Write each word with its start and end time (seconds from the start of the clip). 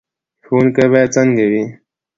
ښوونکی 0.45 0.85
باید 0.91 1.09
څنګه 1.15 1.45
وي؟ 1.51 1.63